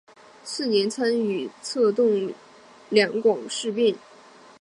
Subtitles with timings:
[0.43, 2.33] 次年参与策动
[2.89, 3.95] 两广事变。